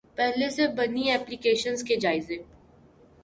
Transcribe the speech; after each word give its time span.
پہلے 0.17 0.49
سے 0.49 0.67
بنی 0.67 1.09
ایپلی 1.11 1.35
کیشنز 1.35 1.83
کے 1.83 1.95
جائزے 1.95 2.37